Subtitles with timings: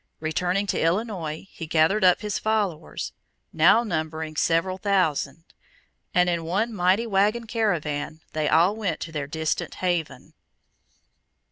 [0.19, 3.13] Returning to Illinois, he gathered up his followers,
[3.53, 5.43] now numbering several thousand,
[6.11, 10.33] and in one mighty wagon caravan they all went to their distant haven.